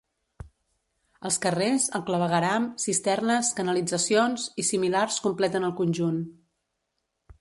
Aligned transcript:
Els 1.29 1.35
carrers, 1.43 1.83
el 1.99 2.05
clavegueram, 2.07 2.65
cisternes, 2.85 3.51
canalitzacions 3.59 4.47
i 4.65 4.69
similars 4.71 5.21
completen 5.27 5.69
el 5.69 5.77
conjunt. 5.83 6.19